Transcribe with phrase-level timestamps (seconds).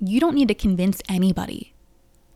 [0.00, 1.72] you don't need to convince anybody.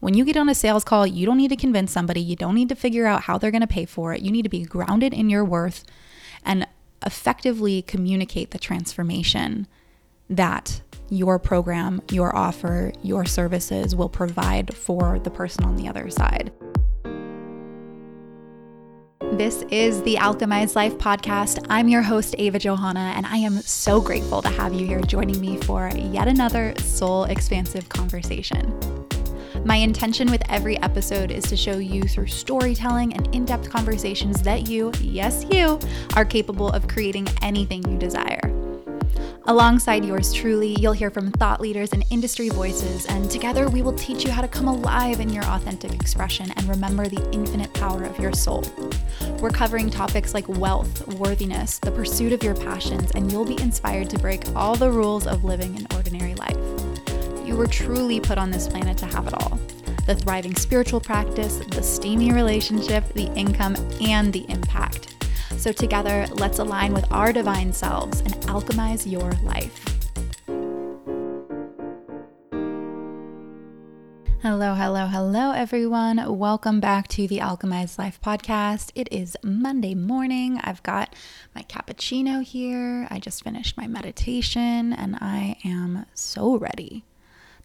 [0.00, 2.20] When you get on a sales call, you don't need to convince somebody.
[2.20, 4.22] You don't need to figure out how they're going to pay for it.
[4.22, 5.84] You need to be grounded in your worth
[6.44, 6.66] and
[7.04, 9.66] effectively communicate the transformation
[10.30, 10.80] that
[11.10, 16.52] your program, your offer, your services will provide for the person on the other side.
[19.40, 21.64] This is the Alchemized Life podcast.
[21.70, 25.40] I'm your host, Ava Johanna, and I am so grateful to have you here joining
[25.40, 28.78] me for yet another soul expansive conversation.
[29.64, 34.42] My intention with every episode is to show you through storytelling and in depth conversations
[34.42, 35.80] that you, yes, you,
[36.16, 38.42] are capable of creating anything you desire.
[39.46, 43.94] Alongside yours truly, you'll hear from thought leaders and industry voices, and together we will
[43.94, 48.04] teach you how to come alive in your authentic expression and remember the infinite power
[48.04, 48.62] of your soul.
[49.40, 54.10] We're covering topics like wealth, worthiness, the pursuit of your passions, and you'll be inspired
[54.10, 56.56] to break all the rules of living an ordinary life.
[57.44, 59.58] You were truly put on this planet to have it all
[60.06, 65.09] the thriving spiritual practice, the steamy relationship, the income, and the impact.
[65.56, 69.84] So, together, let's align with our divine selves and alchemize your life.
[74.42, 76.38] Hello, hello, hello, everyone.
[76.38, 78.90] Welcome back to the Alchemized Life podcast.
[78.94, 80.58] It is Monday morning.
[80.64, 81.14] I've got
[81.54, 83.06] my cappuccino here.
[83.10, 87.04] I just finished my meditation and I am so ready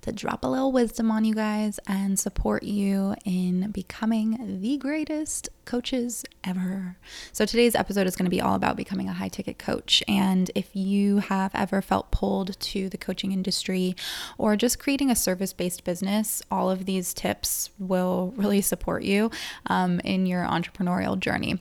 [0.05, 5.49] to drop a little wisdom on you guys and support you in becoming the greatest
[5.65, 6.95] coaches ever.
[7.31, 10.03] So, today's episode is going to be all about becoming a high ticket coach.
[10.07, 13.95] And if you have ever felt pulled to the coaching industry
[14.37, 19.31] or just creating a service based business, all of these tips will really support you
[19.65, 21.59] um, in your entrepreneurial journey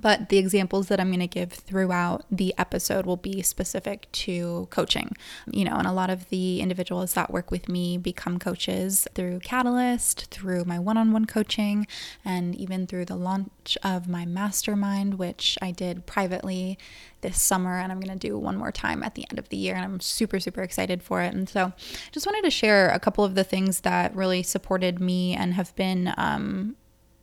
[0.00, 4.68] but the examples that I'm going to give throughout the episode will be specific to
[4.70, 5.16] coaching.
[5.50, 9.40] You know, and a lot of the individuals that work with me become coaches through
[9.40, 11.86] Catalyst, through my one on one coaching,
[12.24, 16.78] and even through the launch of my mastermind, which I did privately
[17.22, 19.56] this summer and I'm going to do one more time at the end of the
[19.56, 22.88] year and I'm super super excited for it and so I just wanted to share
[22.90, 26.76] a couple of the things that really supported me and have been um,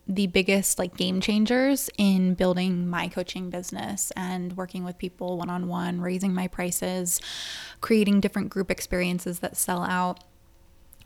[0.08, 5.50] the biggest like game changers in building my coaching business and working with people one
[5.50, 7.22] on one, raising my prices,
[7.81, 10.24] creating different group experiences that sell out.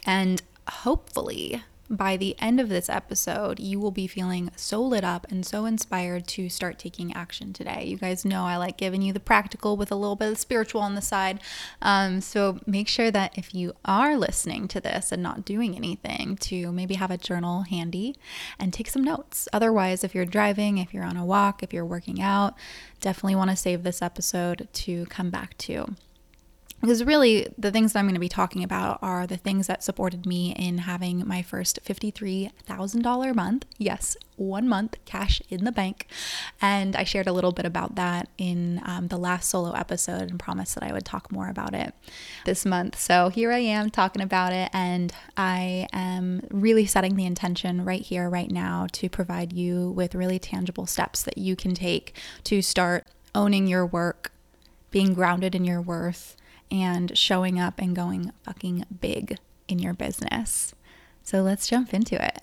[0.06, 5.26] And hopefully, by the end of this episode, you will be feeling so lit up
[5.30, 7.86] and so inspired to start taking action today.
[7.86, 10.82] You guys know I like giving you the practical with a little bit of spiritual
[10.82, 11.40] on the side.
[11.82, 16.38] Um, so make sure that if you are listening to this and not doing anything,
[16.38, 18.16] to maybe have a journal handy
[18.60, 19.48] and take some notes.
[19.54, 22.56] Otherwise, if you're driving, if you're on a walk, if you're working out,
[23.02, 25.96] definitely want to save this episode to come back to
[26.82, 29.84] because really the things that I'm going to be talking about are the things that
[29.84, 33.66] supported me in having my first $53,000 month.
[33.80, 36.08] Yes, one month cash in the bank.
[36.62, 40.40] And I shared a little bit about that in um, the last solo episode and
[40.40, 41.96] promised that I would talk more about it
[42.46, 43.00] this month.
[43.00, 44.70] So here I am talking about it.
[44.72, 50.14] And I am really setting the intention right here, right now, to provide you with
[50.14, 54.32] really tangible steps that you can take to start owning your work,
[54.92, 56.36] being grounded in your worth
[56.72, 60.74] and showing up and going fucking big in your business.
[61.24, 62.42] So let's jump into it.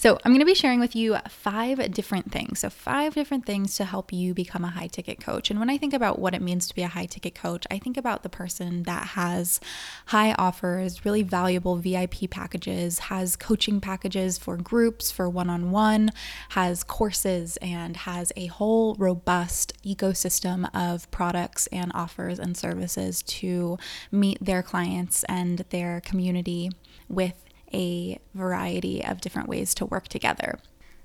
[0.00, 2.60] So, I'm going to be sharing with you five different things.
[2.60, 5.50] So, five different things to help you become a high ticket coach.
[5.50, 7.78] And when I think about what it means to be a high ticket coach, I
[7.78, 9.60] think about the person that has
[10.06, 16.12] high offers, really valuable VIP packages, has coaching packages for groups, for one on one,
[16.48, 23.76] has courses, and has a whole robust ecosystem of products and offers and services to
[24.10, 26.70] meet their clients and their community
[27.06, 30.58] with a variety of different ways to work together.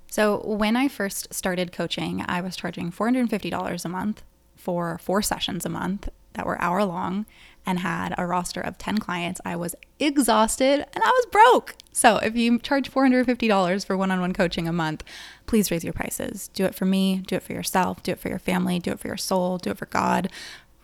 [0.07, 4.23] So, when I first started coaching, I was charging $450 a month
[4.55, 7.25] for four sessions a month that were hour long
[7.65, 9.41] and had a roster of 10 clients.
[9.43, 11.75] I was exhausted and I was broke.
[11.91, 15.03] So, if you charge $450 for one on one coaching a month,
[15.47, 16.49] please raise your prices.
[16.49, 18.99] Do it for me, do it for yourself, do it for your family, do it
[18.99, 20.29] for your soul, do it for God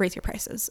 [0.02, 0.70] raise your prices.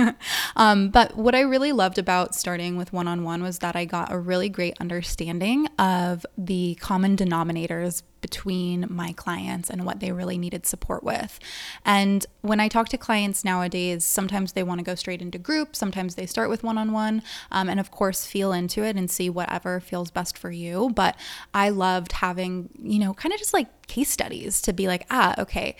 [0.56, 3.84] um, but what I really loved about starting with one on one was that I
[3.84, 10.12] got a really great understanding of the common denominators between my clients and what they
[10.12, 11.38] really needed support with.
[11.84, 15.76] And when I talk to clients nowadays, sometimes they want to go straight into group,
[15.76, 19.30] sometimes they start with one on one, and of course, feel into it and see
[19.30, 20.90] whatever feels best for you.
[20.94, 21.16] But
[21.54, 25.34] I loved having, you know, kind of just like case studies to be like, ah,
[25.38, 25.76] okay,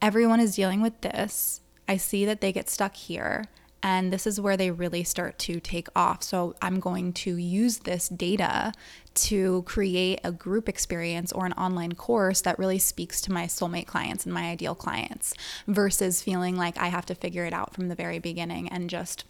[0.00, 1.61] everyone is dealing with this
[1.92, 3.44] I see that they get stuck here.
[3.82, 6.22] And this is where they really start to take off.
[6.22, 8.72] So I'm going to use this data
[9.14, 13.88] to create a group experience or an online course that really speaks to my soulmate
[13.88, 15.34] clients and my ideal clients
[15.66, 19.24] versus feeling like I have to figure it out from the very beginning and just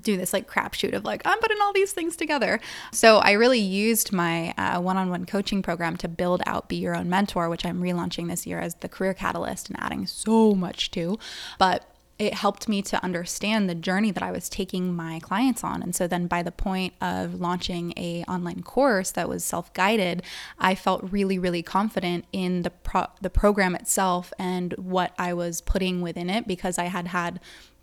[0.00, 2.60] do this like crapshoot of like I'm putting all these things together.
[2.92, 7.08] So I really used my uh, one-on-one coaching program to build out Be Your Own
[7.08, 11.18] Mentor, which I'm relaunching this year as the Career Catalyst and adding so much to.
[11.58, 11.88] But
[12.18, 15.82] it helped me to understand the journey that I was taking my clients on.
[15.82, 20.22] And so then by the point of launching a online course that was self-guided,
[20.58, 25.60] I felt really really confident in the pro- the program itself and what I was
[25.60, 27.40] putting within it because I had had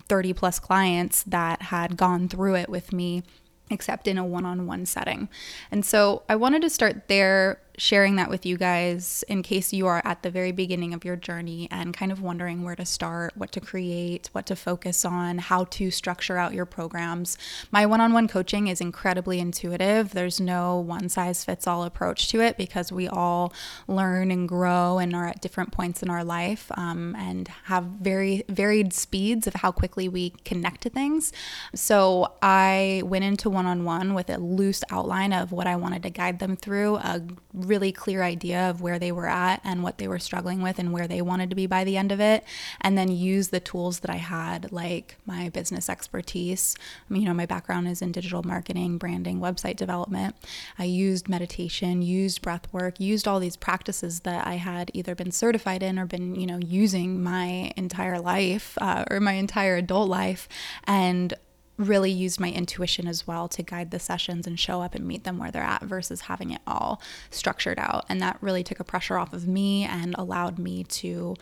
[0.07, 3.23] 30 plus clients that had gone through it with me
[3.71, 5.29] except in a one-on-one setting.
[5.71, 9.87] And so I wanted to start there sharing that with you guys in case you
[9.87, 13.35] are at the very beginning of your journey and kind of wondering where to start,
[13.35, 17.37] what to create, what to focus on, how to structure out your programs.
[17.71, 20.11] My one on one coaching is incredibly intuitive.
[20.11, 23.53] There's no one size fits all approach to it because we all
[23.87, 28.43] learn and grow and are at different points in our life um, and have very
[28.49, 31.31] varied speeds of how quickly we connect to things.
[31.73, 36.03] So I went into one on one with a loose outline of what I wanted
[36.03, 37.21] to guide them through, a
[37.69, 40.92] really clear idea of where they were at and what they were struggling with and
[40.92, 42.44] where they wanted to be by the end of it.
[42.81, 46.75] And then use the tools that I had, like my business expertise.
[46.80, 50.36] I mean, you know, my background is in digital marketing, branding, website development.
[50.77, 55.31] I used meditation, used breath work, used all these practices that I had either been
[55.31, 60.10] certified in or been, you know, using my entire life uh, or my entire adult
[60.10, 60.50] life.
[60.86, 61.33] And
[61.79, 65.23] really used my intuition as well to guide the sessions and show up and meet
[65.23, 68.05] them where they're at versus having it all structured out.
[68.09, 71.35] And that really took a pressure off of me and allowed me to,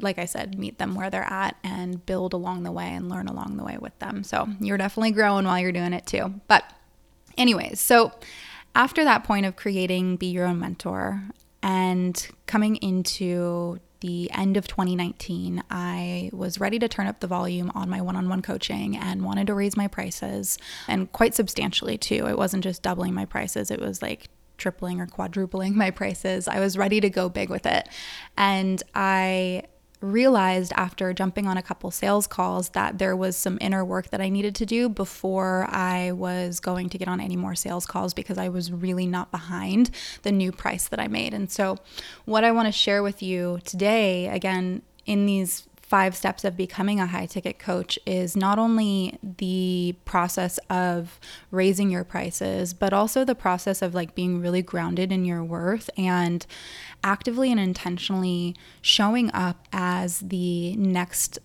[0.00, 3.26] like I said, meet them where they're at and build along the way and learn
[3.26, 4.22] along the way with them.
[4.22, 6.40] So you're definitely growing while you're doing it too.
[6.46, 6.64] But,
[7.36, 8.12] anyways, so
[8.76, 11.24] after that point of creating Be Your Own Mentor
[11.60, 17.70] and coming into the end of 2019, I was ready to turn up the volume
[17.74, 20.58] on my one on one coaching and wanted to raise my prices
[20.88, 22.26] and quite substantially too.
[22.26, 24.28] It wasn't just doubling my prices, it was like
[24.58, 26.48] tripling or quadrupling my prices.
[26.48, 27.88] I was ready to go big with it.
[28.36, 29.64] And I
[30.00, 34.20] realized after jumping on a couple sales calls that there was some inner work that
[34.20, 38.12] I needed to do before I was going to get on any more sales calls
[38.12, 39.90] because I was really not behind
[40.22, 41.32] the new price that I made.
[41.32, 41.78] And so,
[42.24, 46.98] what I want to share with you today, again, in these five steps of becoming
[46.98, 51.20] a high ticket coach is not only the process of
[51.52, 55.88] raising your prices, but also the process of like being really grounded in your worth
[55.96, 56.44] and
[57.04, 61.38] actively and intentionally showing up as the next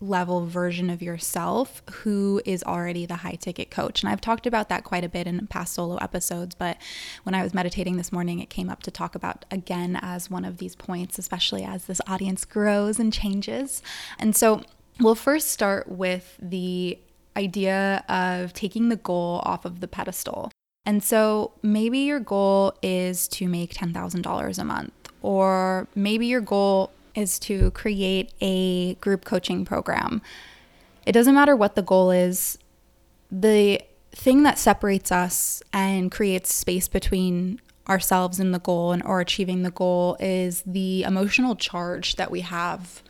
[0.00, 4.02] level version of yourself who is already the high ticket coach.
[4.02, 6.76] And I've talked about that quite a bit in past solo episodes, but
[7.24, 10.44] when I was meditating this morning, it came up to talk about again as one
[10.44, 13.82] of these points, especially as this audience grows and changes.
[14.18, 14.62] And so
[15.00, 16.98] we'll first start with the
[17.36, 20.50] idea of taking the goal off of the pedestal.
[20.84, 24.92] And so maybe your goal is to make $10,000 a month,
[25.22, 30.22] or maybe your goal is to create a group coaching program.
[31.04, 32.58] It doesn't matter what the goal is,
[33.30, 33.80] the
[34.12, 39.62] thing that separates us and creates space between ourselves and the goal and or achieving
[39.62, 43.02] the goal is the emotional charge that we have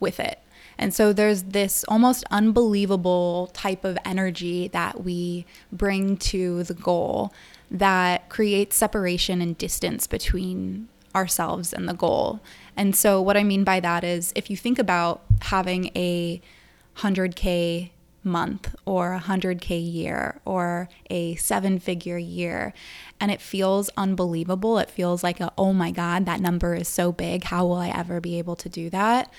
[0.00, 0.40] with it.
[0.76, 7.32] And so there's this almost unbelievable type of energy that we bring to the goal
[7.70, 12.40] that creates separation and distance between ourselves and the goal.
[12.76, 16.40] And so, what I mean by that is if you think about having a
[16.98, 17.90] 100K
[18.24, 22.72] month or a 100K year or a seven figure year,
[23.20, 27.12] and it feels unbelievable, it feels like, a, oh my God, that number is so
[27.12, 27.44] big.
[27.44, 29.32] How will I ever be able to do that?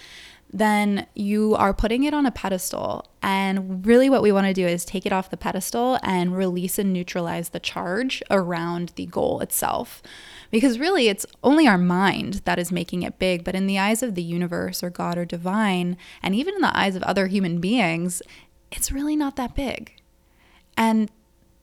[0.52, 3.06] Then you are putting it on a pedestal.
[3.22, 6.80] And really, what we want to do is take it off the pedestal and release
[6.80, 10.02] and neutralize the charge around the goal itself.
[10.52, 13.44] Because really, it's only our mind that is making it big.
[13.44, 16.78] But in the eyes of the universe or God or divine, and even in the
[16.78, 18.22] eyes of other human beings,
[18.72, 19.94] it's really not that big.
[20.78, 21.10] And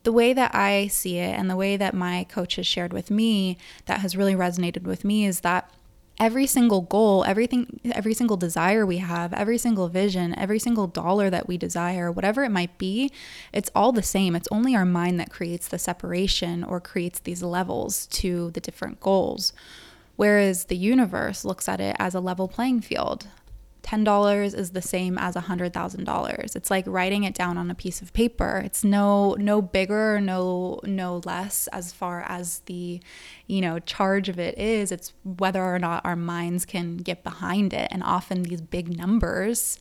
[0.03, 3.09] the way that I see it and the way that my coach has shared with
[3.09, 5.71] me that has really resonated with me is that
[6.19, 11.29] every single goal, everything, every single desire we have, every single vision, every single dollar
[11.29, 13.11] that we desire, whatever it might be,
[13.51, 14.35] it's all the same.
[14.35, 18.99] It's only our mind that creates the separation or creates these levels to the different
[18.99, 19.53] goals.
[20.15, 23.27] Whereas the universe looks at it as a level playing field.
[23.83, 26.55] $10 is the same as $100,000.
[26.55, 28.61] It's like writing it down on a piece of paper.
[28.63, 33.01] It's no no bigger, no no less as far as the,
[33.45, 34.91] you know, charge of it is.
[34.91, 37.89] It's whether or not our minds can get behind it.
[37.91, 39.79] And often these big numbers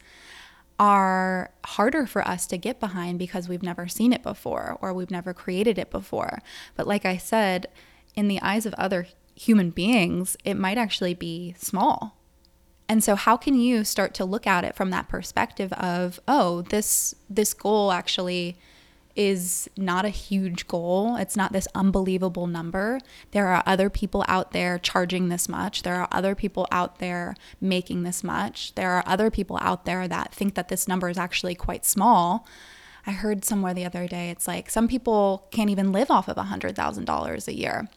[0.78, 5.12] are harder for us to get behind because we've never seen it before or we've
[5.12, 6.40] never created it before.
[6.76, 7.68] But like I said,
[8.16, 9.06] in the eyes of other
[9.36, 12.16] human beings, it might actually be small
[12.92, 16.60] and so how can you start to look at it from that perspective of, oh,
[16.60, 18.58] this this goal actually
[19.16, 21.16] is not a huge goal.
[21.16, 23.00] It's not this unbelievable number.
[23.30, 25.84] There are other people out there charging this much.
[25.84, 28.74] There are other people out there making this much.
[28.74, 32.46] There are other people out there that think that this number is actually quite small.
[33.06, 36.36] I heard somewhere the other day, it's like some people can't even live off of
[36.36, 37.88] $100,000 a year.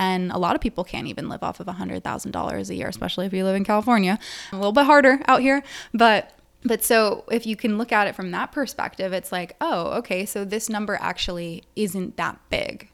[0.00, 3.34] And a lot of people can't even live off of $100,000 a year, especially if
[3.34, 4.18] you live in California.
[4.50, 8.14] A little bit harder out here, but but so if you can look at it
[8.14, 12.90] from that perspective, it's like, oh, okay, so this number actually isn't that big.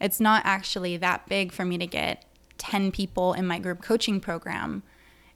[0.00, 2.24] It's not actually that big for me to get
[2.56, 4.82] 10 people in my group coaching program.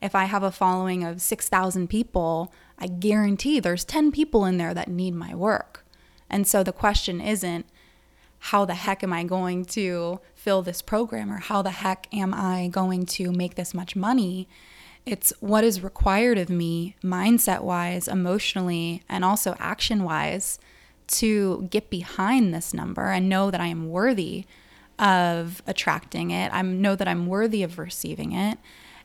[0.01, 4.73] If I have a following of 6,000 people, I guarantee there's 10 people in there
[4.73, 5.85] that need my work.
[6.31, 7.67] And so the question isn't,
[8.49, 12.35] how the heck am I going to fill this program or how the heck am
[12.35, 14.47] I going to make this much money?
[15.07, 20.59] It's what is required of me, mindset wise, emotionally, and also action wise,
[21.07, 24.45] to get behind this number and know that I am worthy
[24.99, 26.53] of attracting it.
[26.53, 28.59] I know that I'm worthy of receiving it.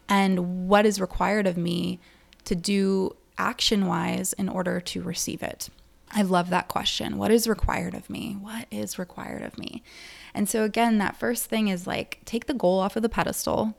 [0.10, 2.02] And what is required of me
[2.44, 5.70] to do action wise in order to receive it.
[6.12, 7.18] I love that question.
[7.18, 8.36] What is required of me?
[8.40, 9.84] What is required of me?
[10.34, 13.76] And so, again, that first thing is like take the goal off of the pedestal,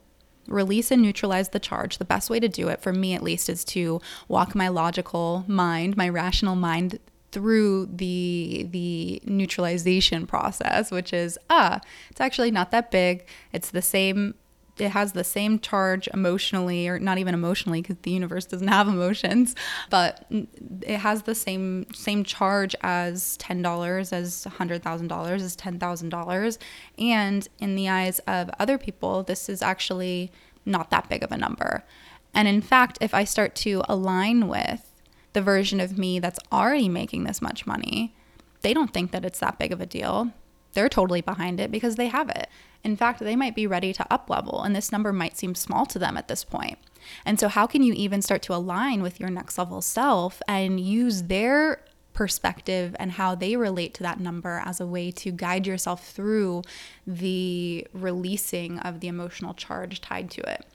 [0.46, 1.98] release and neutralize the charge.
[1.98, 5.44] The best way to do it, for me at least, is to walk my logical
[5.48, 6.98] mind, my rational mind
[7.32, 13.80] through the the neutralization process which is ah it's actually not that big it's the
[13.80, 14.34] same
[14.80, 18.88] it has the same charge emotionally or not even emotionally because the universe doesn't have
[18.88, 19.54] emotions
[19.90, 26.58] but it has the same same charge as $10 as $100000 as $10000
[26.98, 30.32] and in the eyes of other people this is actually
[30.64, 31.84] not that big of a number.
[32.32, 34.86] And in fact if i start to align with
[35.32, 38.14] the version of me that's already making this much money
[38.62, 40.32] they don't think that it's that big of a deal.
[40.74, 42.48] They're totally behind it because they have it
[42.82, 45.84] in fact, they might be ready to up level, and this number might seem small
[45.86, 46.78] to them at this point.
[47.24, 50.80] And so, how can you even start to align with your next level self and
[50.80, 51.82] use their
[52.12, 56.62] perspective and how they relate to that number as a way to guide yourself through
[57.06, 60.66] the releasing of the emotional charge tied to it?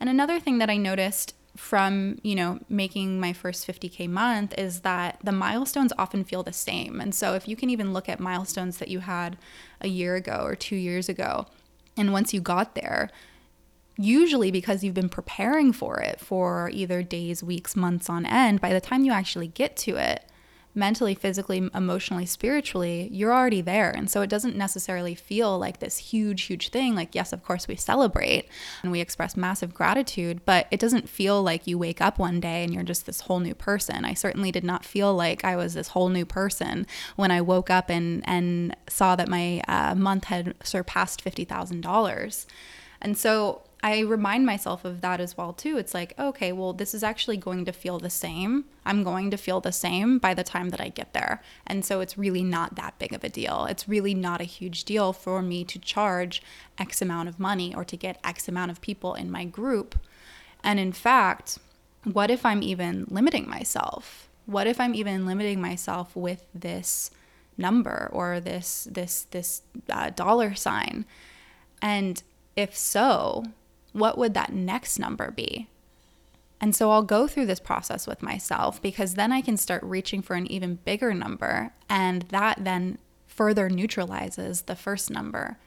[0.00, 4.80] And another thing that I noticed from you know making my first 50k month is
[4.80, 7.00] that the milestones often feel the same.
[7.00, 9.36] And so if you can even look at milestones that you had
[9.80, 11.46] a year ago or 2 years ago
[11.96, 13.10] and once you got there
[13.96, 18.72] usually because you've been preparing for it for either days weeks months on end by
[18.72, 20.24] the time you actually get to it
[20.74, 23.90] mentally, physically, emotionally, spiritually, you're already there.
[23.90, 26.94] And so it doesn't necessarily feel like this huge, huge thing.
[26.94, 28.48] Like, yes, of course, we celebrate
[28.82, 32.64] and we express massive gratitude, but it doesn't feel like you wake up one day
[32.64, 34.04] and you're just this whole new person.
[34.04, 36.86] I certainly did not feel like I was this whole new person
[37.16, 42.46] when I woke up and, and saw that my uh, month had surpassed $50,000.
[43.02, 45.76] And so I remind myself of that as well too.
[45.76, 48.64] It's like, okay, well, this is actually going to feel the same.
[48.86, 51.42] I'm going to feel the same by the time that I get there.
[51.66, 53.66] And so it's really not that big of a deal.
[53.68, 56.42] It's really not a huge deal for me to charge
[56.78, 59.98] X amount of money or to get X amount of people in my group.
[60.62, 61.58] And in fact,
[62.04, 64.28] what if I'm even limiting myself?
[64.46, 67.10] What if I'm even limiting myself with this
[67.58, 71.04] number or this this this uh, dollar sign?
[71.80, 72.22] And
[72.54, 73.44] if so,
[73.92, 75.68] what would that next number be?
[76.60, 80.22] And so I'll go through this process with myself because then I can start reaching
[80.22, 81.72] for an even bigger number.
[81.88, 85.58] And that then further neutralizes the first number.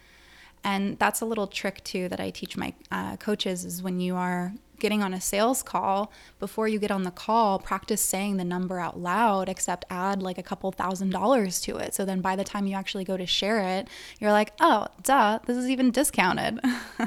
[0.64, 4.16] And that's a little trick too that I teach my uh, coaches is when you
[4.16, 8.44] are getting on a sales call, before you get on the call, practice saying the
[8.44, 11.94] number out loud, except add like a couple thousand dollars to it.
[11.94, 13.88] So then by the time you actually go to share it,
[14.20, 16.60] you're like, oh, duh, this is even discounted.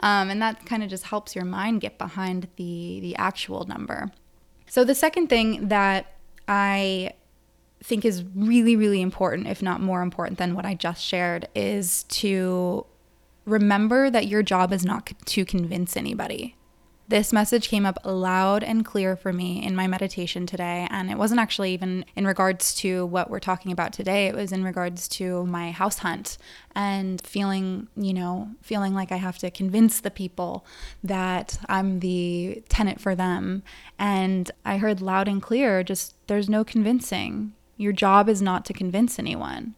[0.00, 4.10] um, and that kind of just helps your mind get behind the, the actual number.
[4.66, 6.14] So the second thing that
[6.46, 7.14] I
[7.82, 12.04] think is really, really important, if not more important than what I just shared, is
[12.04, 12.86] to
[13.46, 16.56] remember that your job is not to convince anybody
[17.10, 20.86] This message came up loud and clear for me in my meditation today.
[20.90, 24.52] And it wasn't actually even in regards to what we're talking about today, it was
[24.52, 26.38] in regards to my house hunt
[26.72, 30.64] and feeling, you know, feeling like I have to convince the people
[31.02, 33.64] that I'm the tenant for them.
[33.98, 37.54] And I heard loud and clear just there's no convincing.
[37.76, 39.74] Your job is not to convince anyone.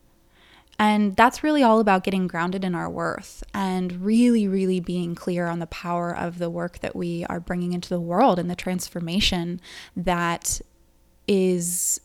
[0.82, 5.46] And that's really all about getting grounded in our worth and really, really being clear
[5.46, 8.56] on the power of the work that we are bringing into the world and the
[8.56, 9.60] transformation
[9.94, 10.60] that
[11.28, 12.00] is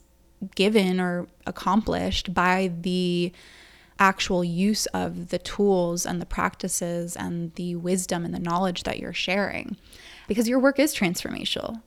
[0.53, 3.31] given or accomplished by the
[3.97, 8.99] actual use of the tools and the practices and the wisdom and the knowledge that
[8.99, 9.75] you're sharing.
[10.27, 11.81] Because your work is transformational.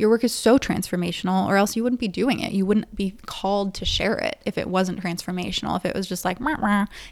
[0.00, 2.52] Your work is so transformational, or else you wouldn't be doing it.
[2.52, 5.76] You wouldn't be called to share it if it wasn't transformational.
[5.76, 6.38] If it was just like,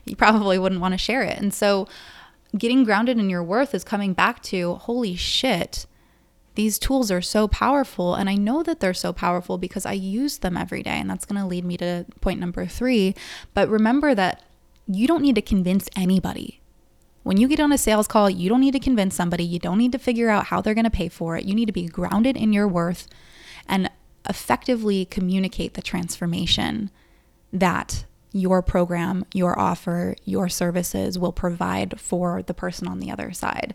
[0.06, 1.38] you probably wouldn't want to share it.
[1.38, 1.86] And so,
[2.56, 5.84] getting grounded in your worth is coming back to holy shit,
[6.54, 8.14] these tools are so powerful.
[8.14, 10.98] And I know that they're so powerful because I use them every day.
[10.98, 13.14] And that's going to lead me to point number three.
[13.52, 14.42] But remember that
[14.86, 16.57] you don't need to convince anybody
[17.28, 19.76] when you get on a sales call, you don't need to convince somebody, you don't
[19.76, 21.44] need to figure out how they're going to pay for it.
[21.44, 23.06] You need to be grounded in your worth
[23.68, 23.90] and
[24.26, 26.90] effectively communicate the transformation
[27.52, 33.30] that your program, your offer, your services will provide for the person on the other
[33.34, 33.74] side.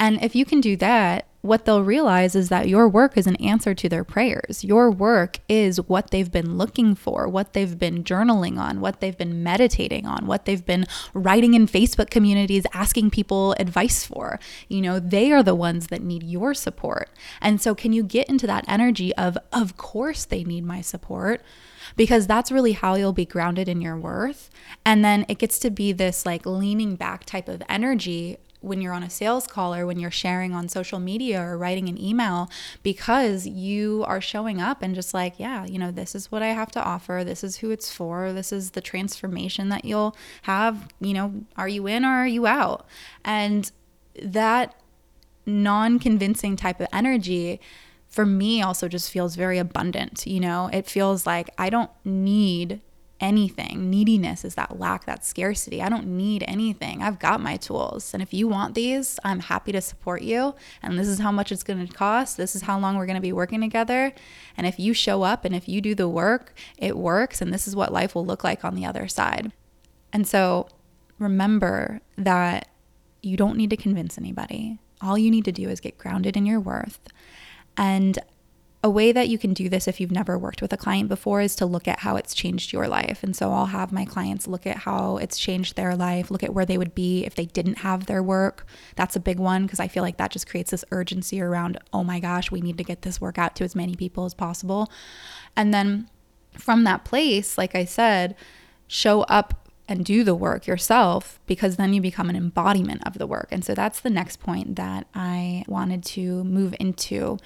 [0.00, 3.36] And if you can do that, what they'll realize is that your work is an
[3.36, 4.64] answer to their prayers.
[4.64, 9.16] Your work is what they've been looking for, what they've been journaling on, what they've
[9.16, 14.40] been meditating on, what they've been writing in Facebook communities asking people advice for.
[14.68, 17.10] You know, they are the ones that need your support.
[17.40, 21.42] And so, can you get into that energy of, of course, they need my support?
[21.96, 24.50] because that's really how you'll be grounded in your worth.
[24.84, 28.92] And then it gets to be this like leaning back type of energy when you're
[28.92, 32.50] on a sales call or when you're sharing on social media or writing an email
[32.82, 36.48] because you are showing up and just like, yeah, you know, this is what I
[36.48, 37.22] have to offer.
[37.24, 38.32] This is who it's for.
[38.32, 40.88] This is the transformation that you'll have.
[41.00, 42.86] You know, are you in or are you out?
[43.24, 43.70] And
[44.22, 44.74] that
[45.46, 47.60] non convincing type of energy
[48.08, 50.26] for me also just feels very abundant.
[50.26, 52.80] You know, it feels like I don't need
[53.20, 53.90] anything.
[53.90, 55.82] Neediness is that lack, that scarcity.
[55.82, 57.02] I don't need anything.
[57.02, 58.14] I've got my tools.
[58.14, 60.54] And if you want these, I'm happy to support you.
[60.82, 62.36] And this is how much it's going to cost.
[62.36, 64.12] This is how long we're going to be working together.
[64.56, 67.42] And if you show up and if you do the work, it works.
[67.42, 69.52] And this is what life will look like on the other side.
[70.12, 70.68] And so
[71.18, 72.68] remember that
[73.22, 74.78] you don't need to convince anybody.
[75.00, 77.00] All you need to do is get grounded in your worth.
[77.76, 78.18] And
[78.82, 81.40] a way that you can do this if you've never worked with a client before
[81.40, 83.24] is to look at how it's changed your life.
[83.24, 86.54] And so I'll have my clients look at how it's changed their life, look at
[86.54, 88.64] where they would be if they didn't have their work.
[88.94, 92.04] That's a big one because I feel like that just creates this urgency around, oh
[92.04, 94.88] my gosh, we need to get this work out to as many people as possible.
[95.56, 96.08] And then
[96.52, 98.36] from that place, like I said,
[98.86, 103.26] show up and do the work yourself because then you become an embodiment of the
[103.26, 103.48] work.
[103.50, 107.38] And so that's the next point that I wanted to move into.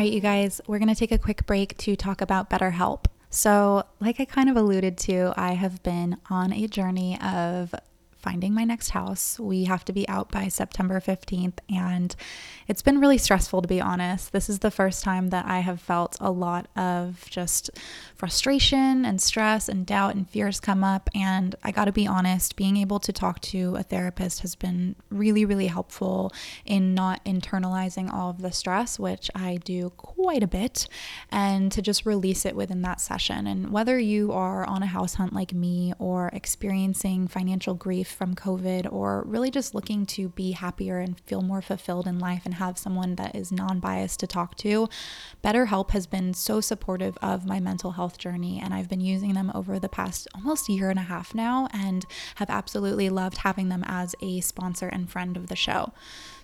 [0.00, 3.04] All right, you guys, we're going to take a quick break to talk about BetterHelp.
[3.28, 7.74] So, like I kind of alluded to, I have been on a journey of
[8.20, 9.38] finding my next house.
[9.38, 12.14] We have to be out by September 15th, and
[12.68, 14.32] it's been really stressful to be honest.
[14.32, 17.70] This is the first time that I have felt a lot of just
[18.14, 21.08] frustration and stress and doubt and fears come up.
[21.14, 24.96] And I got to be honest, being able to talk to a therapist has been
[25.10, 26.32] really, really helpful
[26.64, 30.88] in not internalizing all of the stress, which I do quite a bit,
[31.30, 33.46] and to just release it within that session.
[33.46, 38.34] And whether you are on a house hunt like me or experiencing financial grief, from
[38.34, 42.54] COVID or really just looking to be happier and feel more fulfilled in life and
[42.54, 44.88] have someone that is non biased to talk to,
[45.44, 48.60] BetterHelp has been so supportive of my mental health journey.
[48.62, 52.06] And I've been using them over the past almost year and a half now and
[52.36, 55.92] have absolutely loved having them as a sponsor and friend of the show.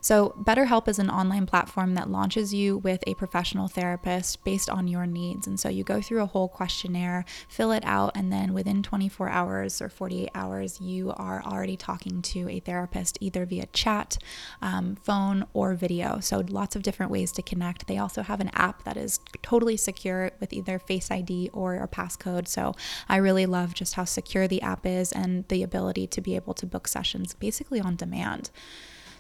[0.07, 4.87] So, BetterHelp is an online platform that launches you with a professional therapist based on
[4.87, 5.49] your needs.
[5.49, 9.29] And so, you go through a whole questionnaire, fill it out, and then within 24
[9.29, 14.17] hours or 48 hours, you are already talking to a therapist either via chat,
[14.63, 16.21] um, phone, or video.
[16.21, 17.89] So, lots of different ways to connect.
[17.89, 21.89] They also have an app that is totally secure with either Face ID or a
[21.89, 22.47] passcode.
[22.47, 22.77] So,
[23.09, 26.55] I really love just how secure the app is and the ability to be able
[26.55, 28.51] to book sessions basically on demand.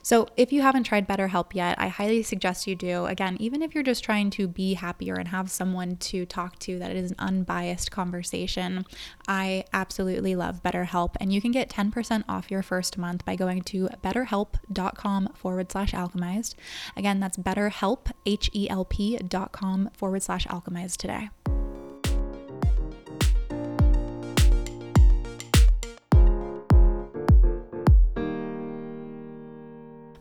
[0.06, 3.06] So, if you haven't tried BetterHelp yet, I highly suggest you do.
[3.06, 6.78] Again, even if you're just trying to be happier and have someone to talk to
[6.78, 8.86] that is an unbiased conversation,
[9.26, 11.16] I absolutely love BetterHelp.
[11.18, 15.90] And you can get 10% off your first month by going to betterhelp.com forward slash
[15.90, 16.54] alchemized.
[16.96, 21.30] Again, that's betterhelp, H E L P dot com forward slash alchemized today.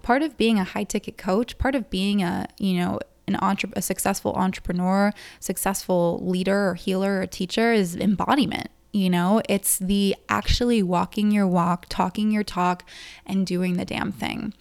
[0.06, 3.72] Part of being a high ticket coach, part of being a, you know, an entre-
[3.76, 8.70] a successful entrepreneur, successful leader or healer or teacher is embodiment.
[8.92, 12.88] You know, it's the actually walking your walk, talking your talk,
[13.26, 14.54] and doing the damn thing.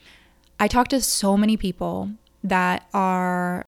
[0.59, 3.67] I talk to so many people that are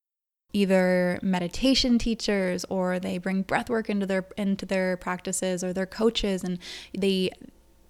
[0.55, 5.85] either meditation teachers or they bring breath work into their into their practices or they're
[5.85, 6.59] coaches and
[6.97, 7.31] they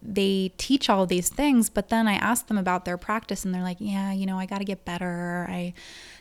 [0.02, 3.62] they teach all these things, but then I ask them about their practice and they're
[3.62, 5.46] like, yeah, you know, I got to get better.
[5.48, 5.74] I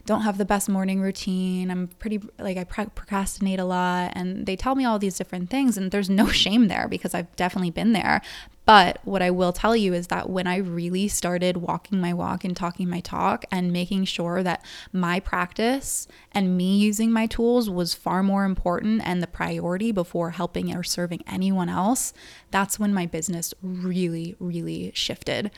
[0.06, 1.72] don't have the best morning routine.
[1.72, 4.14] I'm pretty, like, I procrastinate a lot.
[4.16, 7.36] And they tell me all these different things, and there's no shame there because I've
[7.36, 8.22] definitely been there.
[8.66, 12.44] But what I will tell you is that when I really started walking my walk
[12.44, 17.70] and talking my talk and making sure that my practice and me using my tools
[17.70, 22.12] was far more important and the priority before helping or serving anyone else,
[22.50, 25.52] that's when my business really, really shifted.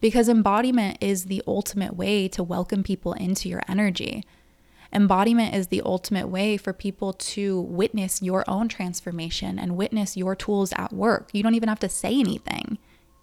[0.00, 4.24] Because embodiment is the ultimate way to welcome people into your energy.
[4.92, 10.36] Embodiment is the ultimate way for people to witness your own transformation and witness your
[10.36, 11.30] tools at work.
[11.32, 12.78] You don't even have to say anything.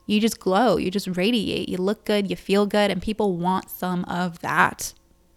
[0.05, 3.69] You just glow, you just radiate, you look good, you feel good, and people want
[3.69, 4.93] some of that.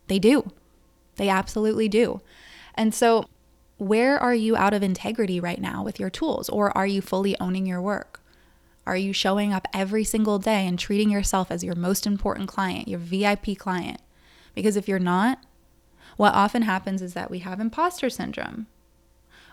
[0.09, 0.51] They do.
[1.17, 2.21] They absolutely do.
[2.75, 3.27] And so,
[3.79, 6.49] where are you out of integrity right now with your tools?
[6.49, 8.21] Or are you fully owning your work?
[8.87, 12.89] Are you showing up every single day and treating yourself as your most important client,
[12.89, 14.01] your VIP client?
[14.55, 15.39] Because if you're not,
[16.17, 18.67] what often happens is that we have imposter syndrome,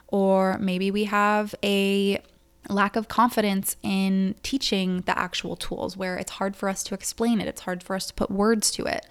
[0.07, 2.21] or maybe we have a
[2.69, 7.41] lack of confidence in teaching the actual tools where it's hard for us to explain
[7.41, 9.07] it, it's hard for us to put words to it.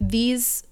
[0.00, 0.64] These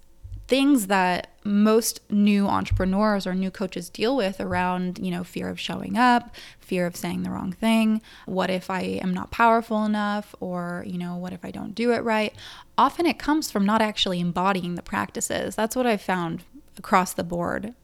[0.49, 5.61] things that most new entrepreneurs or new coaches deal with around, you know, fear of
[5.61, 10.35] showing up, fear of saying the wrong thing, what if I am not powerful enough
[10.41, 12.35] or, you know, what if I don't do it right?
[12.79, 15.55] Often it comes from not actually embodying the practices.
[15.55, 16.45] That's what I've found
[16.79, 17.75] across the board.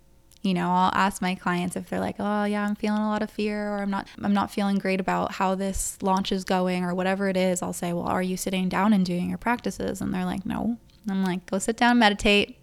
[0.41, 3.23] You know, I'll ask my clients if they're like, "Oh, yeah, I'm feeling a lot
[3.23, 6.85] of fear or I'm not I'm not feeling great about how this launch is going
[6.85, 10.03] or whatever it is." I'll say, "Well, are you sitting down and doing your practices?"
[10.03, 10.77] And they're like, "No."
[11.09, 12.59] I'm like, go sit down, meditate,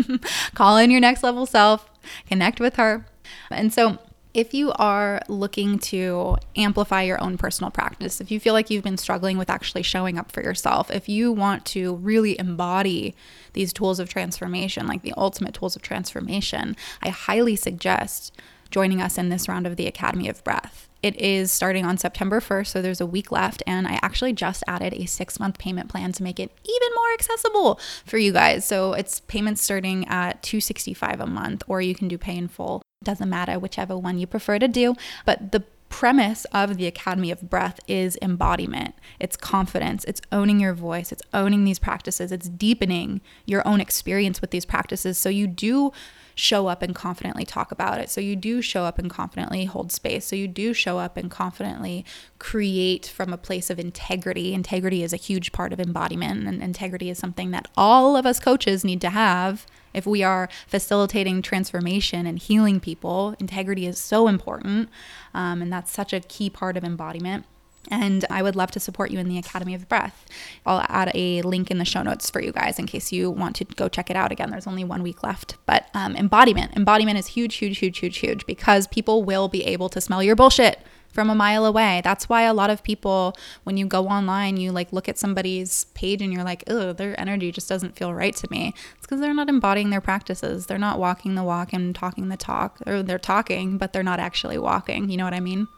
[0.54, 1.90] call in your next level self,
[2.26, 3.06] connect with her.
[3.50, 3.98] And so,
[4.34, 8.84] if you are looking to amplify your own personal practice, if you feel like you've
[8.84, 13.16] been struggling with actually showing up for yourself, if you want to really embody
[13.54, 18.36] these tools of transformation, like the ultimate tools of transformation, I highly suggest
[18.70, 20.87] joining us in this round of the Academy of Breath.
[21.02, 24.64] It is starting on September 1st, so there's a week left, and I actually just
[24.66, 28.64] added a six month payment plan to make it even more accessible for you guys.
[28.64, 32.82] So it's payments starting at 265 a month, or you can do pay in full.
[33.04, 34.94] Doesn't matter, whichever one you prefer to do.
[35.24, 38.94] But the premise of the Academy of Breath is embodiment.
[39.18, 40.04] It's confidence.
[40.04, 41.12] It's owning your voice.
[41.12, 42.32] It's owning these practices.
[42.32, 45.18] It's deepening your own experience with these practices.
[45.18, 45.92] So you do
[46.38, 48.08] show up and confidently talk about it.
[48.08, 50.24] So you do show up and confidently hold space.
[50.24, 52.04] So you do show up and confidently
[52.38, 54.54] create from a place of integrity.
[54.54, 58.38] Integrity is a huge part of embodiment, and integrity is something that all of us
[58.38, 63.34] coaches need to have if we are facilitating transformation and healing people.
[63.40, 64.88] Integrity is so important,
[65.34, 67.46] um, and that's such a key part of embodiment.
[67.90, 70.26] And I would love to support you in the Academy of Breath.
[70.66, 73.56] I'll add a link in the show notes for you guys in case you want
[73.56, 74.50] to go check it out again.
[74.50, 75.56] There's only one week left.
[75.66, 79.88] But um, embodiment, embodiment is huge, huge, huge, huge, huge because people will be able
[79.90, 80.80] to smell your bullshit
[81.12, 82.00] from a mile away.
[82.04, 85.84] That's why a lot of people, when you go online, you like look at somebody's
[85.94, 88.74] page and you're like, oh, their energy just doesn't feel right to me.
[88.96, 90.66] It's because they're not embodying their practices.
[90.66, 94.20] They're not walking the walk and talking the talk, or they're talking, but they're not
[94.20, 95.08] actually walking.
[95.08, 95.68] You know what I mean?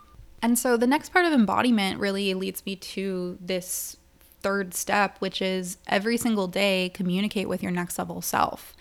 [0.42, 3.96] And so the next part of embodiment really leads me to this
[4.40, 8.74] third step, which is every single day communicate with your next level self.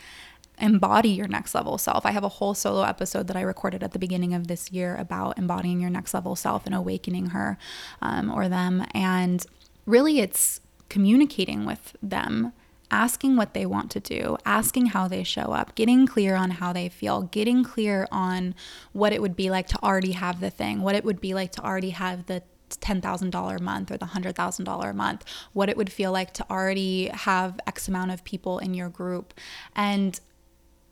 [0.58, 2.06] Embody your next level self.
[2.06, 4.96] I have a whole solo episode that I recorded at the beginning of this year
[4.96, 7.58] about embodying your next level self and awakening her
[8.02, 8.86] um, or them.
[8.94, 9.46] And
[9.86, 12.52] really, it's communicating with them
[12.92, 16.74] asking what they want to do, asking how they show up, getting clear on how
[16.74, 18.56] they feel, getting clear on
[18.94, 21.52] what it would be like to already have the thing, what it would be like
[21.52, 25.92] to already have the $10,000 a month or the $100,000 a month, what it would
[25.92, 29.34] feel like to already have X amount of people in your group.
[29.76, 30.20] And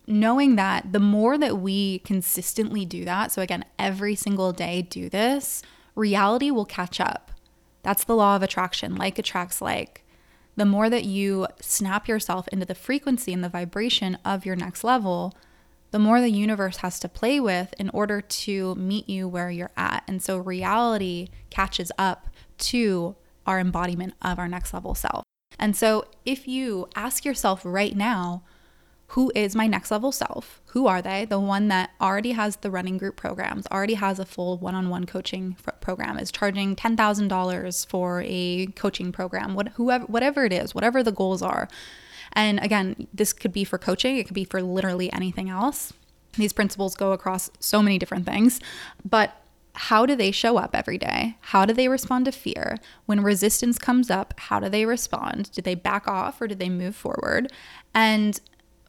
[0.06, 5.08] knowing that the more that we consistently do that, so again, every single day do
[5.08, 5.62] this,
[5.94, 7.30] reality will catch up.
[7.82, 8.96] That's the law of attraction.
[8.96, 10.04] Like attracts like.
[10.58, 14.82] The more that you snap yourself into the frequency and the vibration of your next
[14.82, 15.36] level,
[15.92, 19.70] the more the universe has to play with in order to meet you where you're
[19.76, 20.02] at.
[20.08, 22.26] And so reality catches up
[22.58, 23.14] to
[23.46, 25.22] our embodiment of our next level self.
[25.60, 28.42] And so if you ask yourself right now,
[29.12, 30.60] who is my next level self?
[30.66, 31.24] Who are they?
[31.24, 34.90] The one that already has the running group programs, already has a full one on
[34.90, 40.74] one coaching program, is charging $10,000 for a coaching program, what, whoever, whatever it is,
[40.74, 41.68] whatever the goals are.
[42.34, 45.94] And again, this could be for coaching, it could be for literally anything else.
[46.34, 48.60] These principles go across so many different things,
[49.08, 49.40] but
[49.72, 51.38] how do they show up every day?
[51.40, 52.76] How do they respond to fear?
[53.06, 55.50] When resistance comes up, how do they respond?
[55.52, 57.50] Do they back off or do they move forward?
[57.94, 58.38] And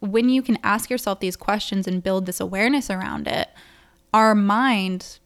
[0.00, 3.48] when you can ask yourself these questions and build this awareness around it,
[4.12, 5.20] our mind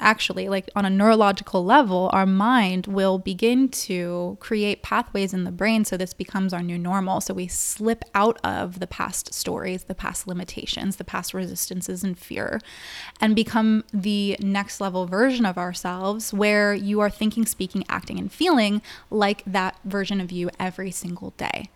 [0.00, 5.50] actually, like on a neurological level, our mind will begin to create pathways in the
[5.50, 7.20] brain so this becomes our new normal.
[7.20, 12.18] So we slip out of the past stories, the past limitations, the past resistances and
[12.18, 12.60] fear,
[13.20, 18.32] and become the next level version of ourselves where you are thinking, speaking, acting, and
[18.32, 21.70] feeling like that version of you every single day.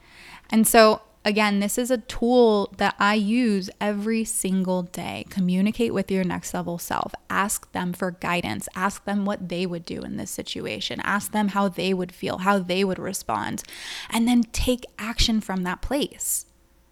[0.51, 5.25] And so Again, this is a tool that I use every single day.
[5.31, 7.15] Communicate with your next level self.
[7.31, 8.69] Ask them for guidance.
[8.75, 11.01] Ask them what they would do in this situation.
[11.01, 13.63] Ask them how they would feel, how they would respond,
[14.11, 16.45] and then take action from that place.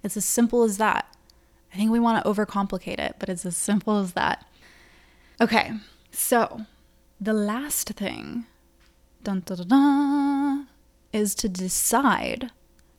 [0.03, 1.15] It's as simple as that.
[1.73, 4.47] I think we want to overcomplicate it, but it's as simple as that.
[5.43, 5.73] Okay,
[6.11, 6.63] so
[7.21, 8.47] the last thing
[9.23, 10.69] dun, dun, dun,
[11.13, 12.51] is to decide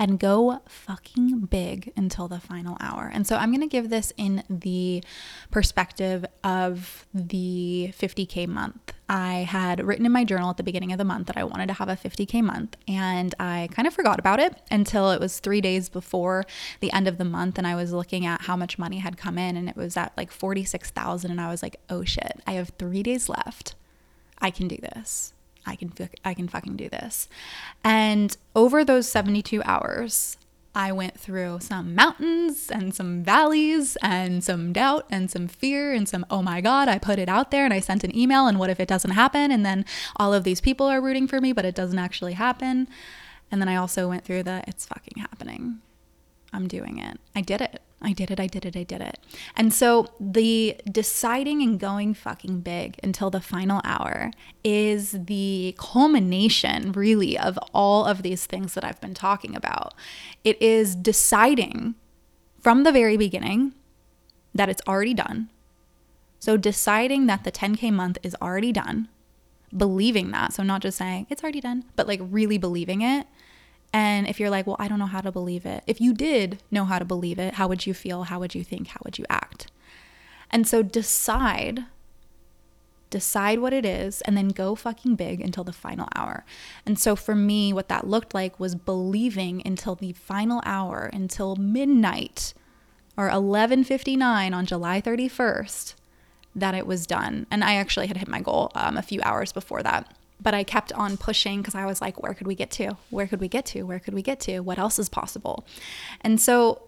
[0.04, 3.10] and go fucking big until the final hour.
[3.14, 5.02] And so I'm going to give this in the
[5.50, 8.92] perspective of the 50K month.
[9.08, 11.68] I had written in my journal at the beginning of the month that I wanted
[11.68, 15.40] to have a 50K month, and I kind of forgot about it until it was
[15.40, 16.44] three days before
[16.82, 17.58] the end of the month.
[17.58, 20.12] And I was looking at how much money had come in, and it was at
[20.18, 21.32] like 46,000.
[21.32, 23.76] And I was like, oh shit, I have three days left.
[24.40, 25.34] I can do this.
[25.66, 27.28] I can I can fucking do this.
[27.84, 30.38] And over those 72 hours,
[30.76, 36.10] I went through some mountains and some valleys and some doubt and some fear and
[36.10, 38.58] some, oh my God, I put it out there and I sent an email and
[38.58, 39.52] what if it doesn't happen?
[39.52, 42.88] And then all of these people are rooting for me, but it doesn't actually happen.
[43.52, 45.80] And then I also went through the, it's fucking happening.
[46.54, 47.20] I'm doing it.
[47.36, 47.82] I did it.
[48.04, 49.18] I did it, I did it, I did it.
[49.56, 54.32] And so the deciding and going fucking big until the final hour
[54.64, 59.94] is the culmination, really, of all of these things that I've been talking about.
[60.44, 61.96] It is deciding
[62.60, 63.74] from the very beginning
[64.54, 65.50] that it's already done.
[66.40, 69.08] So deciding that the 10K month is already done,
[69.76, 70.52] believing that.
[70.52, 73.28] So not just saying it's already done, but like really believing it
[73.94, 76.62] and if you're like, well, I don't know how to believe it, if you did
[76.72, 78.24] know how to believe it, how would you feel?
[78.24, 78.88] How would you think?
[78.88, 79.68] How would you act?
[80.50, 81.86] And so decide,
[83.12, 86.44] decide what it is, and then go fucking big until the final hour.
[86.88, 91.56] And so for me, what that looked like was believing until the final hour, until
[91.56, 92.56] midnight
[93.16, 95.94] or 11:59 on July 31st,
[96.56, 97.46] that it was done.
[97.52, 100.12] And I actually had hit my goal um, a few hours before that
[100.44, 102.98] but I kept on pushing because I was like, where could we get to?
[103.10, 103.84] Where could we get to?
[103.84, 104.60] Where could we get to?
[104.60, 105.66] What else is possible?
[106.22, 106.82] And so,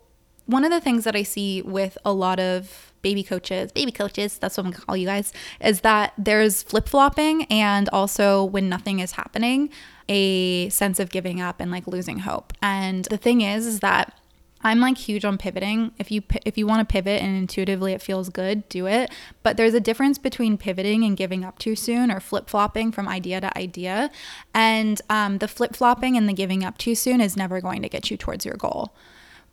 [0.46, 4.38] one of the things that I see with a lot of baby coaches, baby coaches,
[4.38, 8.70] that's what I'm gonna call you guys, is that there's flip flopping and also when
[8.70, 9.70] nothing is happening,
[10.08, 12.54] a sense of giving up and like losing hope.
[12.62, 14.20] And the thing is, is that
[14.65, 15.91] I'm like huge on pivoting.
[15.99, 19.12] If you if you want to pivot and intuitively it feels good, do it.
[19.43, 23.08] But there's a difference between pivoting and giving up too soon, or flip flopping from
[23.08, 24.10] idea to idea.
[24.56, 27.89] And um, the flip flopping and the giving up too soon is never going to
[27.89, 28.95] get you towards your goal.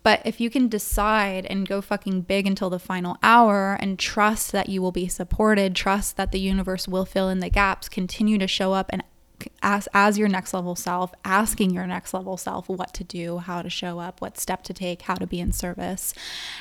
[0.01, 4.51] But if you can decide and go fucking big until the final hour and trust
[4.51, 8.39] that you will be supported, trust that the universe will fill in the gaps, continue
[8.39, 9.03] to show up and
[9.61, 13.61] as, as your next level self, asking your next level self what to do, how
[13.61, 16.13] to show up, what step to take, how to be in service,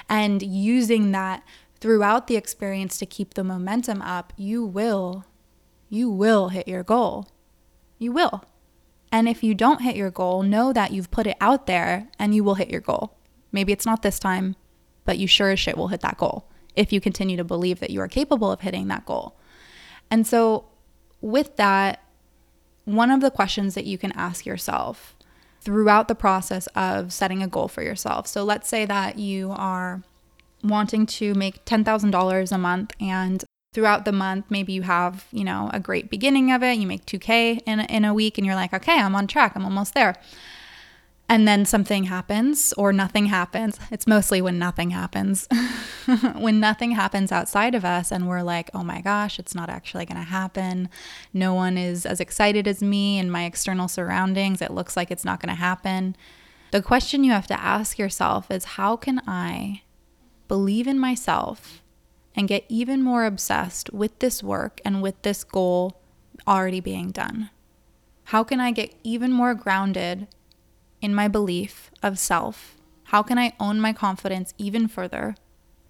[0.08, 1.42] and using that
[1.80, 5.24] throughout the experience to keep the momentum up, you will,
[5.88, 7.28] you will hit your goal.
[7.98, 8.44] You will.
[9.10, 12.34] And if you don't hit your goal, know that you've put it out there and
[12.34, 13.16] you will hit your goal.
[13.52, 14.56] Maybe it's not this time,
[15.04, 17.90] but you sure as shit will hit that goal if you continue to believe that
[17.90, 19.36] you are capable of hitting that goal.
[20.10, 20.66] And so,
[21.20, 22.02] with that,
[22.84, 25.14] one of the questions that you can ask yourself
[25.60, 28.26] throughout the process of setting a goal for yourself.
[28.26, 30.02] So let's say that you are
[30.64, 35.70] wanting to make $10,000 a month and throughout the month maybe you have, you know,
[35.72, 38.74] a great beginning of it, you make 2k in in a week and you're like,
[38.74, 39.52] "Okay, I'm on track.
[39.54, 40.14] I'm almost there."
[41.32, 43.80] And then something happens or nothing happens.
[43.90, 45.48] It's mostly when nothing happens.
[46.36, 50.04] when nothing happens outside of us and we're like, oh my gosh, it's not actually
[50.04, 50.90] going to happen.
[51.32, 54.60] No one is as excited as me in my external surroundings.
[54.60, 56.16] It looks like it's not going to happen.
[56.70, 59.80] The question you have to ask yourself is how can I
[60.48, 61.80] believe in myself
[62.36, 65.98] and get even more obsessed with this work and with this goal
[66.46, 67.48] already being done?
[68.24, 70.28] How can I get even more grounded
[71.02, 72.76] in my belief of self?
[73.04, 75.34] How can I own my confidence even further?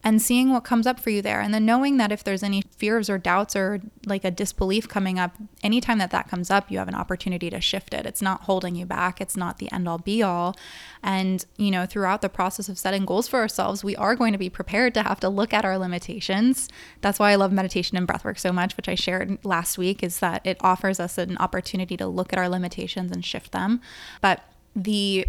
[0.05, 1.41] And seeing what comes up for you there.
[1.41, 5.17] And then knowing that if there's any fears or doubts or like a disbelief coming
[5.17, 8.05] up, anytime that that comes up, you have an opportunity to shift it.
[8.05, 10.57] It's not holding you back, it's not the end all be all.
[11.05, 14.39] And, you know, throughout the process of setting goals for ourselves, we are going to
[14.39, 16.69] be prepared to have to look at our limitations.
[17.01, 20.19] That's why I love meditation and breathwork so much, which I shared last week, is
[20.19, 23.81] that it offers us an opportunity to look at our limitations and shift them.
[24.21, 24.43] But
[24.75, 25.27] the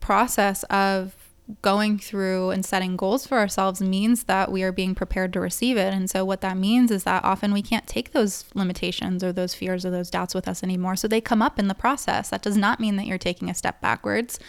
[0.00, 1.14] process of
[1.62, 5.76] going through and setting goals for ourselves means that we are being prepared to receive
[5.76, 5.94] it.
[5.94, 9.54] And so, what that means is that often we can't take those limitations or those
[9.54, 10.96] fears or those doubts with us anymore.
[10.96, 12.30] So, they come up in the process.
[12.30, 14.40] That does not mean that you're taking a step backwards.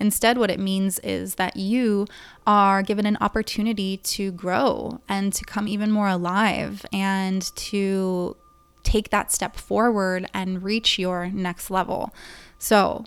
[0.00, 2.06] Instead, what it means is that you
[2.46, 8.36] are given an opportunity to grow and to come even more alive and to
[8.84, 12.14] take that step forward and reach your next level.
[12.58, 13.04] So,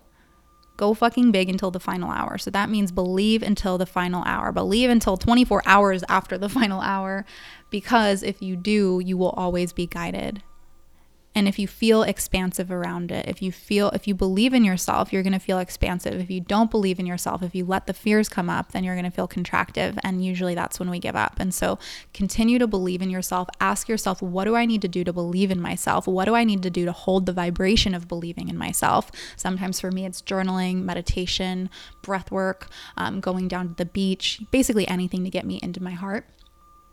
[0.81, 2.39] Go fucking big until the final hour.
[2.39, 4.51] So that means believe until the final hour.
[4.51, 7.23] Believe until 24 hours after the final hour
[7.69, 10.41] because if you do, you will always be guided
[11.33, 15.13] and if you feel expansive around it, if you feel, if you believe in yourself,
[15.13, 16.19] you're going to feel expansive.
[16.19, 18.95] If you don't believe in yourself, if you let the fears come up, then you're
[18.95, 19.97] going to feel contractive.
[20.03, 21.35] And usually that's when we give up.
[21.39, 21.79] And so
[22.13, 23.47] continue to believe in yourself.
[23.61, 26.05] Ask yourself, what do I need to do to believe in myself?
[26.05, 29.09] What do I need to do to hold the vibration of believing in myself?
[29.37, 31.69] Sometimes for me, it's journaling, meditation,
[32.01, 32.67] breath work,
[32.97, 36.25] um, going down to the beach, basically anything to get me into my heart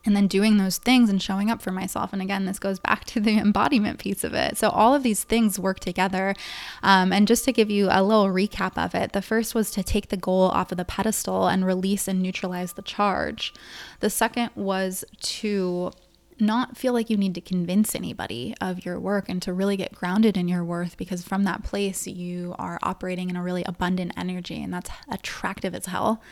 [0.09, 2.15] and then doing those things and showing up for myself.
[2.15, 4.57] And again, this goes back to the embodiment piece of it.
[4.57, 6.35] So all of these things work together.
[6.83, 9.83] Um, and just to give you a little recap of it, the first was to
[9.83, 13.53] take the goal off of the pedestal and release and neutralize the charge.
[14.01, 15.93] The second was to
[16.41, 19.95] not feel like you need to convince anybody of your work and to really get
[19.95, 24.13] grounded in your worth because from that place you are operating in a really abundant
[24.17, 26.23] energy and that's attractive as hell.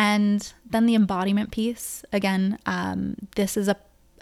[0.00, 3.76] And then the embodiment piece again, um, this is a,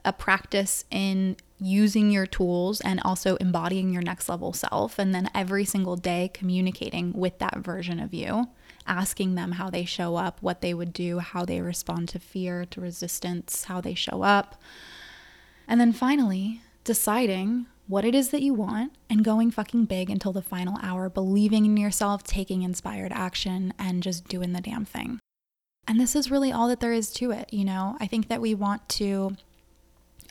[0.05, 4.99] a practice in using your tools and also embodying your next level self.
[4.99, 8.49] And then every single day communicating with that version of you,
[8.89, 12.65] asking them how they show up, what they would do, how they respond to fear,
[12.65, 14.61] to resistance, how they show up.
[15.69, 20.33] And then finally, deciding what it is that you want and going fucking big until
[20.33, 25.21] the final hour, believing in yourself, taking inspired action, and just doing the damn thing.
[25.89, 27.53] And this is really all that there is to it.
[27.53, 29.37] You know, I think that we want to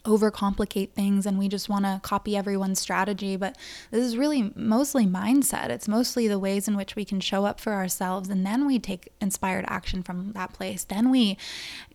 [0.08, 3.36] overcomplicate things and we just want to copy everyone's strategy.
[3.36, 3.58] But
[3.92, 5.70] this is really mostly mindset.
[5.70, 8.30] It's mostly the ways in which we can show up for ourselves.
[8.30, 10.86] And then we take inspired action from that place.
[10.86, 11.38] Then we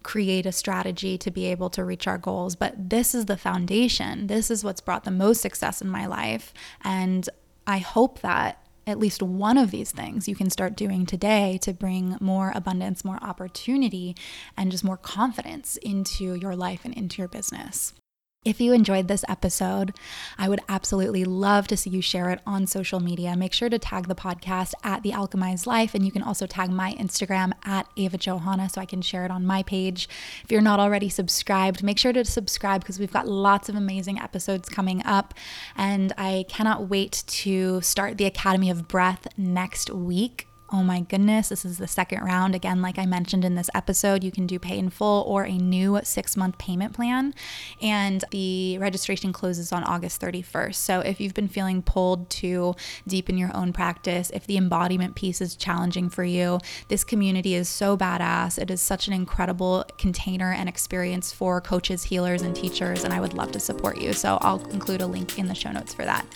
[0.03, 2.55] create a strategy to be able to reach our goals.
[2.55, 4.27] But this is the foundation.
[4.27, 6.53] This is what's brought the most success in my life.
[6.83, 7.31] And
[7.66, 11.73] I hope that at least one of these things you can start doing today to
[11.73, 14.16] bring more abundance, more opportunity,
[14.57, 17.95] and just more confidence into your life and into your business.
[18.44, 19.94] If you enjoyed this episode,
[20.37, 23.37] I would absolutely love to see you share it on social media.
[23.37, 26.68] Make sure to tag the podcast at The Alchemized Life, and you can also tag
[26.68, 30.09] my Instagram at Ava Johanna so I can share it on my page.
[30.42, 34.18] If you're not already subscribed, make sure to subscribe because we've got lots of amazing
[34.18, 35.35] episodes coming up.
[35.76, 41.50] And I cannot wait to start the Academy of Breath next week oh my goodness,
[41.50, 42.54] this is the second round.
[42.54, 45.52] Again, like I mentioned in this episode, you can do pay in full or a
[45.52, 47.35] new six month payment plan.
[47.82, 50.74] And the registration closes on August 31st.
[50.74, 52.75] So if you've been feeling pulled to
[53.06, 56.58] deepen your own practice, if the embodiment piece is challenging for you,
[56.88, 58.58] this community is so badass.
[58.58, 63.04] It is such an incredible container and experience for coaches, healers, and teachers.
[63.04, 64.14] And I would love to support you.
[64.14, 66.27] So I'll include a link in the show notes for that.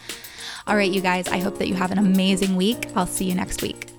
[0.66, 2.88] All right, you guys, I hope that you have an amazing week.
[2.96, 3.95] I'll see you next week.